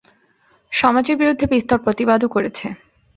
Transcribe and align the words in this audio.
সমাজ 0.71 1.05
এর 1.09 1.15
বিরুদ্ধে 1.21 1.45
বিস্তর 1.53 1.77
প্রতিবাদও 1.85 2.27
করছে। 2.27 2.65